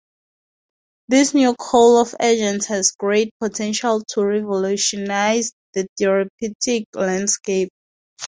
This 1.09 1.35
new 1.35 1.53
call 1.53 1.97
of 2.01 2.15
agents 2.19 2.65
has 2.65 2.93
great 2.97 3.29
potential 3.39 4.01
to 4.13 4.25
revolutionize 4.25 5.51
the 5.75 5.85
therapeutic 5.95 6.87
landscape. 6.95 7.69